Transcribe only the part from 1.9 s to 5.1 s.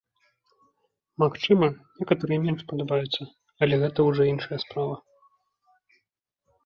некаторыя менш падабаюцца, але гэта ўжо іншая справа.